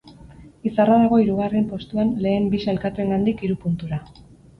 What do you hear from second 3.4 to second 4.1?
hiru puntura.